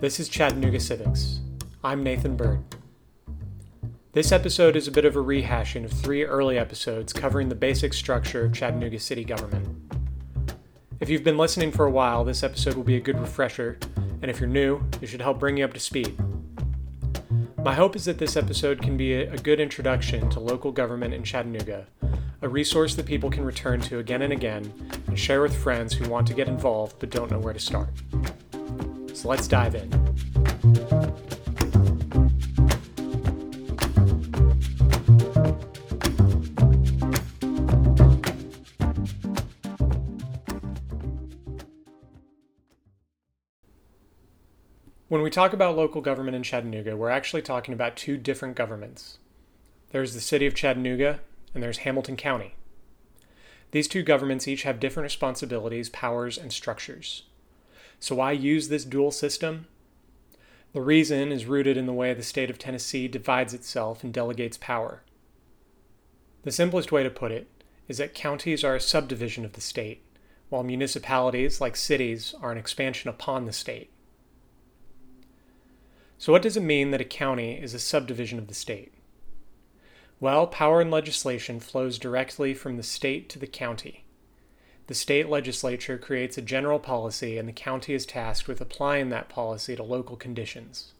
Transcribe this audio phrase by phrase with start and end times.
[0.00, 1.40] This is Chattanooga Civics.
[1.84, 2.64] I'm Nathan Bird.
[4.12, 7.92] This episode is a bit of a rehashing of three early episodes covering the basic
[7.92, 9.68] structure of Chattanooga city government.
[11.00, 13.78] If you've been listening for a while, this episode will be a good refresher,
[14.22, 16.18] and if you're new, it should help bring you up to speed.
[17.62, 21.22] My hope is that this episode can be a good introduction to local government in
[21.24, 21.86] Chattanooga,
[22.40, 24.72] a resource that people can return to again and again
[25.08, 27.90] and share with friends who want to get involved but don't know where to start.
[29.20, 29.90] So let's dive in.
[45.08, 49.18] When we talk about local government in Chattanooga, we're actually talking about two different governments.
[49.90, 51.20] There's the city of Chattanooga,
[51.52, 52.54] and there's Hamilton County.
[53.72, 57.24] These two governments each have different responsibilities, powers, and structures.
[58.00, 59.66] So, why use this dual system?
[60.72, 64.56] The reason is rooted in the way the state of Tennessee divides itself and delegates
[64.56, 65.02] power.
[66.42, 67.48] The simplest way to put it
[67.88, 70.02] is that counties are a subdivision of the state,
[70.48, 73.90] while municipalities, like cities, are an expansion upon the state.
[76.16, 78.94] So, what does it mean that a county is a subdivision of the state?
[80.20, 84.04] Well, power and legislation flows directly from the state to the county.
[84.90, 89.28] The state legislature creates a general policy, and the county is tasked with applying that
[89.28, 90.94] policy to local conditions.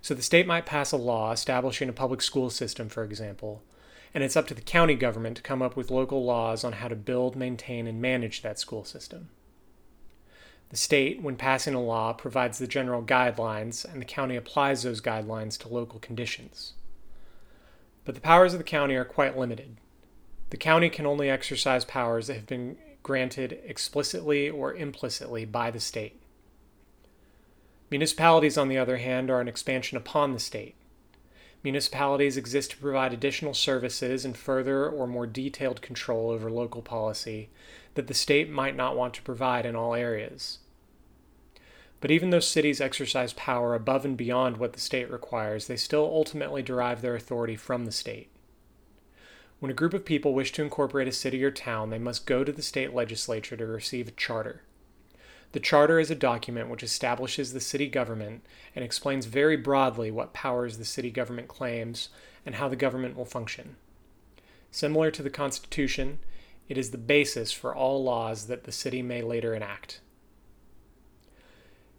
[0.00, 3.62] So the state might pass a law establishing a public school system, for example,
[4.14, 6.88] and it's up to the county government to come up with local laws on how
[6.88, 9.28] to build, maintain, and manage that school system.
[10.70, 15.02] The state, when passing a law, provides the general guidelines, and the county applies those
[15.02, 16.72] guidelines to local conditions.
[18.06, 19.76] But the powers of the county are quite limited.
[20.48, 25.78] The county can only exercise powers that have been granted explicitly or implicitly by the
[25.78, 26.20] state.
[27.90, 30.74] Municipalities, on the other hand, are an expansion upon the state.
[31.62, 37.50] Municipalities exist to provide additional services and further or more detailed control over local policy
[37.94, 40.58] that the state might not want to provide in all areas.
[42.00, 46.04] But even though cities exercise power above and beyond what the state requires, they still
[46.04, 48.28] ultimately derive their authority from the state.
[49.64, 52.44] When a group of people wish to incorporate a city or town, they must go
[52.44, 54.60] to the state legislature to receive a charter.
[55.52, 58.44] The charter is a document which establishes the city government
[58.76, 62.10] and explains very broadly what powers the city government claims
[62.44, 63.76] and how the government will function.
[64.70, 66.18] Similar to the Constitution,
[66.68, 70.00] it is the basis for all laws that the city may later enact.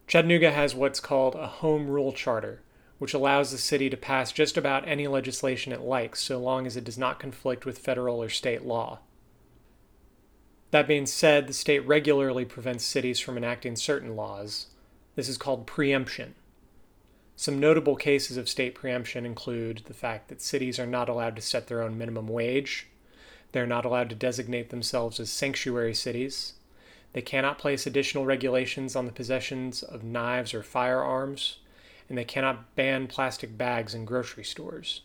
[0.06, 2.62] Chattanooga has what's called a Home Rule Charter,
[2.98, 6.78] which allows the city to pass just about any legislation it likes so long as
[6.78, 9.00] it does not conflict with federal or state law.
[10.72, 14.68] That being said, the state regularly prevents cities from enacting certain laws.
[15.16, 16.36] This is called preemption.
[17.36, 21.42] Some notable cases of state preemption include the fact that cities are not allowed to
[21.42, 22.88] set their own minimum wage,
[23.52, 26.54] they're not allowed to designate themselves as sanctuary cities,
[27.16, 31.60] they cannot place additional regulations on the possessions of knives or firearms,
[32.10, 35.02] and they cannot ban plastic bags in grocery stores.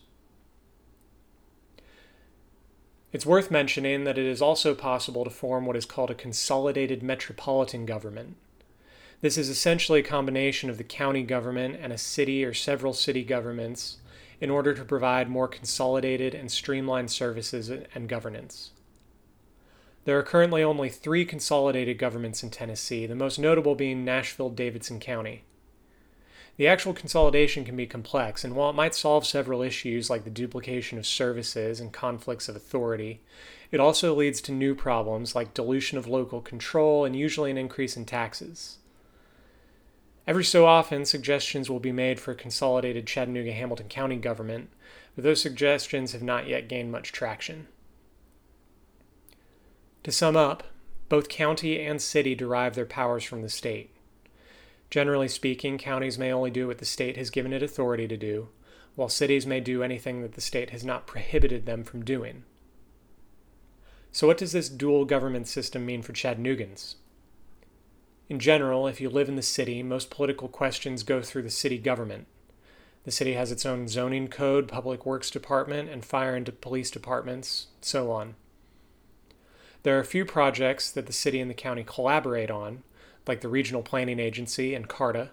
[3.11, 7.03] It's worth mentioning that it is also possible to form what is called a consolidated
[7.03, 8.37] metropolitan government.
[9.19, 13.23] This is essentially a combination of the county government and a city or several city
[13.23, 13.97] governments
[14.39, 18.71] in order to provide more consolidated and streamlined services and governance.
[20.05, 24.99] There are currently only three consolidated governments in Tennessee, the most notable being Nashville Davidson
[24.99, 25.43] County.
[26.57, 30.29] The actual consolidation can be complex, and while it might solve several issues like the
[30.29, 33.21] duplication of services and conflicts of authority,
[33.71, 37.95] it also leads to new problems like dilution of local control and usually an increase
[37.95, 38.77] in taxes.
[40.27, 44.69] Every so often, suggestions will be made for a consolidated Chattanooga Hamilton County government,
[45.15, 47.67] but those suggestions have not yet gained much traction.
[50.03, 50.63] To sum up,
[51.09, 53.90] both county and city derive their powers from the state.
[54.91, 58.49] Generally speaking, counties may only do what the state has given it authority to do,
[58.95, 62.43] while cities may do anything that the state has not prohibited them from doing.
[64.11, 66.95] So, what does this dual government system mean for Chattanoogans?
[68.27, 71.77] In general, if you live in the city, most political questions go through the city
[71.77, 72.27] government.
[73.05, 77.67] The city has its own zoning code, public works department, and fire and police departments,
[77.79, 78.35] so on.
[79.83, 82.83] There are a few projects that the city and the county collaborate on,
[83.27, 85.31] like the Regional Planning Agency and CARTA.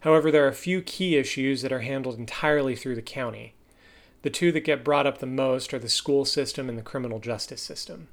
[0.00, 3.54] However, there are a few key issues that are handled entirely through the county.
[4.22, 7.18] The two that get brought up the most are the school system and the criminal
[7.18, 8.08] justice system.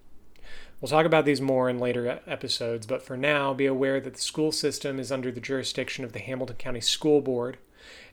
[0.82, 4.22] We'll talk about these more in later episodes, but for now, be aware that the
[4.22, 7.58] school system is under the jurisdiction of the Hamilton County School Board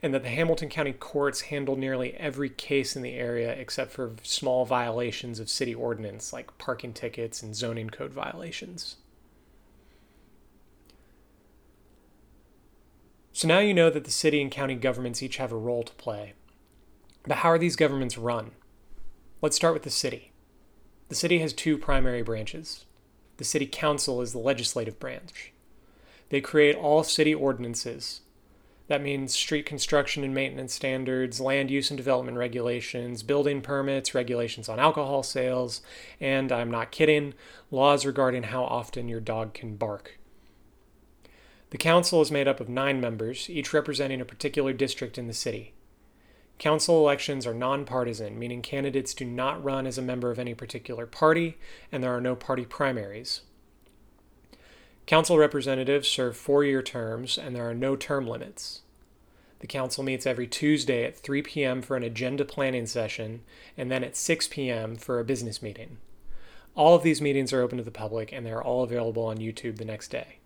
[0.02, 4.12] and that the Hamilton County courts handle nearly every case in the area except for
[4.22, 8.96] small violations of city ordinance like parking tickets and zoning code violations.
[13.42, 15.92] So now you know that the city and county governments each have a role to
[15.94, 16.34] play.
[17.26, 18.52] But how are these governments run?
[19.40, 20.30] Let's start with the city.
[21.08, 22.86] The city has two primary branches.
[23.38, 25.52] The city council is the legislative branch.
[26.28, 28.20] They create all city ordinances.
[28.86, 34.68] That means street construction and maintenance standards, land use and development regulations, building permits, regulations
[34.68, 35.82] on alcohol sales,
[36.20, 37.34] and I'm not kidding,
[37.72, 40.20] laws regarding how often your dog can bark.
[41.72, 45.32] The council is made up of nine members, each representing a particular district in the
[45.32, 45.72] city.
[46.58, 51.06] Council elections are nonpartisan, meaning candidates do not run as a member of any particular
[51.06, 51.56] party,
[51.90, 53.40] and there are no party primaries.
[55.06, 58.82] Council representatives serve four year terms, and there are no term limits.
[59.60, 61.80] The council meets every Tuesday at 3 p.m.
[61.80, 63.40] for an agenda planning session,
[63.78, 64.96] and then at 6 p.m.
[64.96, 65.96] for a business meeting.
[66.74, 69.38] All of these meetings are open to the public, and they are all available on
[69.38, 70.36] YouTube the next day.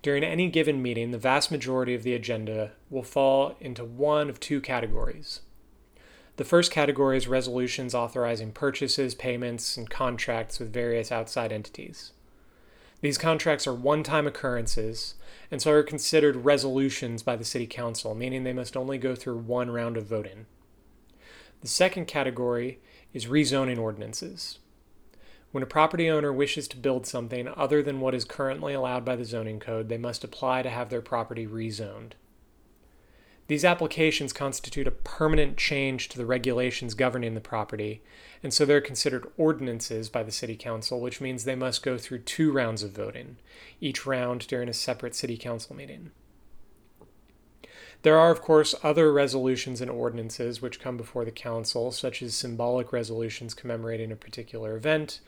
[0.00, 4.38] During any given meeting, the vast majority of the agenda will fall into one of
[4.38, 5.40] two categories.
[6.36, 12.12] The first category is resolutions authorizing purchases, payments, and contracts with various outside entities.
[13.00, 15.14] These contracts are one time occurrences
[15.50, 19.38] and so are considered resolutions by the City Council, meaning they must only go through
[19.38, 20.46] one round of voting.
[21.60, 22.78] The second category
[23.12, 24.58] is rezoning ordinances.
[25.50, 29.16] When a property owner wishes to build something other than what is currently allowed by
[29.16, 32.12] the zoning code, they must apply to have their property rezoned.
[33.46, 38.02] These applications constitute a permanent change to the regulations governing the property,
[38.42, 42.18] and so they're considered ordinances by the City Council, which means they must go through
[42.20, 43.38] two rounds of voting,
[43.80, 46.10] each round during a separate City Council meeting.
[48.02, 52.34] There are, of course, other resolutions and ordinances which come before the Council, such as
[52.34, 55.20] symbolic resolutions commemorating a particular event,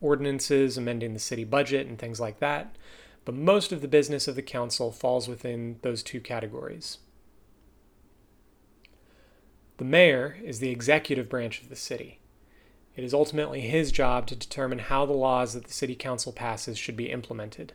[0.00, 2.76] ordinances amending the city budget, and things like that.
[3.24, 6.98] But most of the business of the Council falls within those two categories.
[9.78, 12.20] The mayor is the executive branch of the city.
[12.94, 16.76] It is ultimately his job to determine how the laws that the City Council passes
[16.76, 17.72] should be implemented.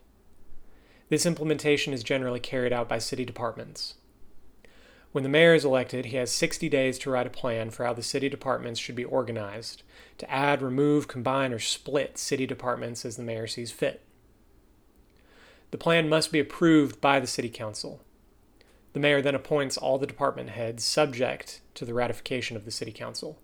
[1.10, 3.96] This implementation is generally carried out by city departments.
[5.14, 7.94] When the mayor is elected, he has 60 days to write a plan for how
[7.94, 9.84] the city departments should be organized,
[10.18, 14.02] to add, remove, combine, or split city departments as the mayor sees fit.
[15.70, 18.02] The plan must be approved by the city council.
[18.94, 22.92] The mayor then appoints all the department heads subject to the ratification of the city
[22.92, 23.38] council.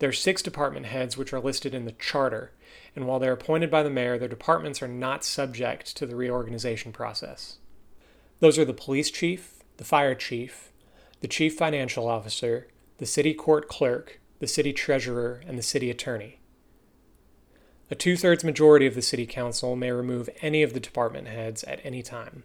[0.00, 2.50] There are six department heads which are listed in the charter,
[2.96, 6.90] and while they're appointed by the mayor, their departments are not subject to the reorganization
[6.90, 7.58] process.
[8.40, 10.72] Those are the police chief, the fire chief,
[11.20, 12.68] the chief financial officer,
[12.98, 16.38] the city court clerk, the city treasurer, and the city attorney.
[17.90, 21.64] A two thirds majority of the city council may remove any of the department heads
[21.64, 22.44] at any time.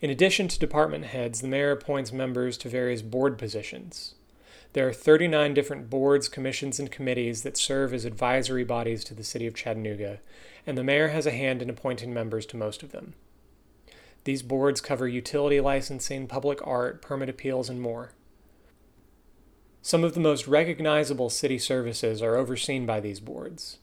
[0.00, 4.14] In addition to department heads, the mayor appoints members to various board positions.
[4.72, 9.24] There are 39 different boards, commissions, and committees that serve as advisory bodies to the
[9.24, 10.20] city of Chattanooga,
[10.66, 13.14] and the mayor has a hand in appointing members to most of them.
[14.24, 18.12] These boards cover utility licensing, public art, permit appeals, and more.
[19.82, 23.78] Some of the most recognizable city services are overseen by these boards,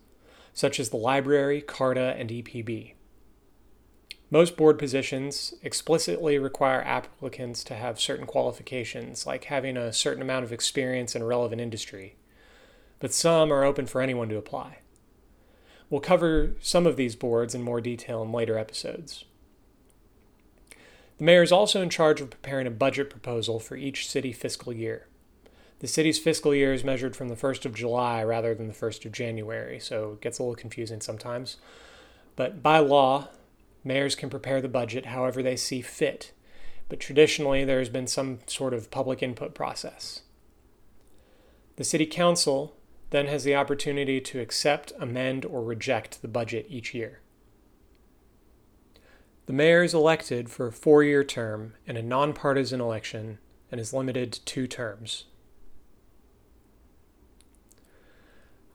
[0.54, 2.94] such as the library, CARTA, and EPB.
[4.30, 10.44] Most board positions explicitly require applicants to have certain qualifications, like having a certain amount
[10.44, 12.18] of experience in a relevant industry,
[13.00, 14.80] but some are open for anyone to apply.
[15.90, 19.24] We'll cover some of these boards in more detail in later episodes.
[21.18, 24.72] The mayor is also in charge of preparing a budget proposal for each city fiscal
[24.72, 25.08] year.
[25.80, 29.06] The city's fiscal year is measured from the 1st of July rather than the 1st
[29.06, 31.58] of January, so it gets a little confusing sometimes.
[32.36, 33.30] But by law,
[33.84, 36.34] mayors can prepare the budget however they see fit,
[36.90, 40.22] but traditionally there has been some sort of public input process.
[41.76, 42.76] The City Council
[43.10, 47.22] then has the opportunity to accept, amend, or reject the budget each year.
[49.48, 53.40] The mayor is elected for a four year term in a nonpartisan election
[53.72, 55.24] and is limited to two terms.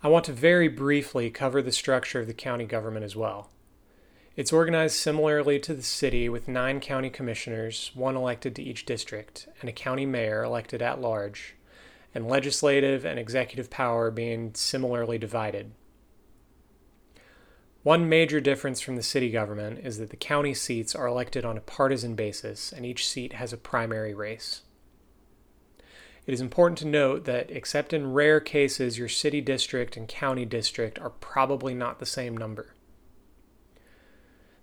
[0.02, 3.50] I want to very briefly cover the structure of the county government as well.
[4.34, 9.48] It's organized similarly to the city with nine county commissioners, one elected to each district,
[9.60, 11.54] and a county mayor elected at large,
[12.14, 15.72] and legislative and executive power being similarly divided.
[17.82, 21.56] One major difference from the city government is that the county seats are elected on
[21.56, 24.62] a partisan basis, and each seat has a primary race.
[26.24, 30.44] It is important to note that, except in rare cases, your city district and county
[30.44, 32.72] district are probably not the same number.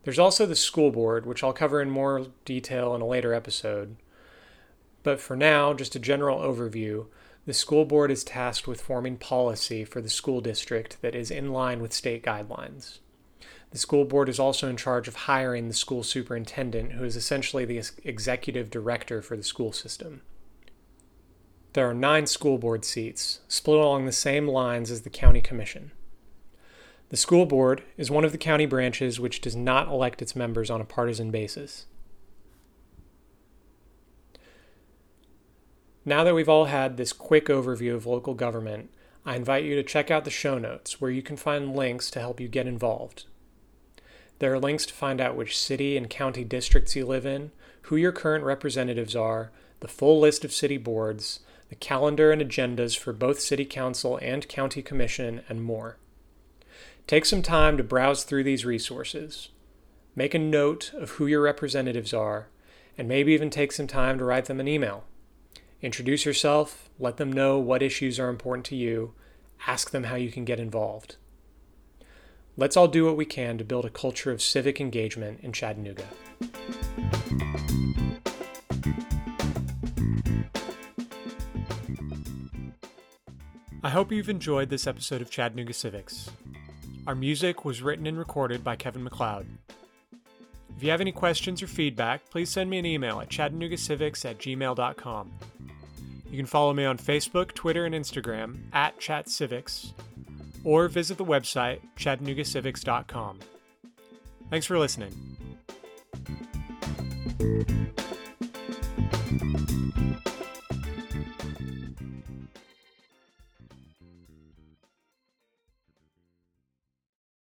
[0.04, 3.98] There's also the school board, which I'll cover in more detail in a later episode.
[5.04, 7.08] But for now, just a general overview
[7.46, 11.52] the school board is tasked with forming policy for the school district that is in
[11.52, 13.00] line with state guidelines.
[13.72, 17.66] The school board is also in charge of hiring the school superintendent, who is essentially
[17.66, 20.22] the executive director for the school system.
[21.74, 25.92] There are nine school board seats, split along the same lines as the county commission.
[27.10, 30.72] The school board is one of the county branches which does not elect its members
[30.72, 31.86] on a partisan basis.
[36.06, 38.90] Now that we've all had this quick overview of local government,
[39.26, 42.20] I invite you to check out the show notes where you can find links to
[42.20, 43.26] help you get involved.
[44.40, 47.52] There are links to find out which city and county districts you live in,
[47.84, 52.98] who your current representatives are, the full list of city boards, the calendar and agendas
[52.98, 55.98] for both City Council and County Commission, and more.
[57.06, 59.50] Take some time to browse through these resources.
[60.16, 62.48] Make a note of who your representatives are,
[62.98, 65.04] and maybe even take some time to write them an email.
[65.82, 69.14] Introduce yourself, let them know what issues are important to you,
[69.68, 71.16] ask them how you can get involved.
[72.60, 76.04] Let's all do what we can to build a culture of civic engagement in Chattanooga.
[83.82, 86.32] I hope you've enjoyed this episode of Chattanooga Civics.
[87.08, 89.48] Our music was written and recorded by Kevin MacLeod.
[90.76, 94.38] If you have any questions or feedback, please send me an email at chattanoogacivics at
[94.38, 95.32] gmail.com.
[96.30, 99.94] You can follow me on Facebook, Twitter, and Instagram at ChatCivics,
[100.64, 103.40] or visit the website chattanoogacivics.com.
[104.50, 105.14] Thanks for listening.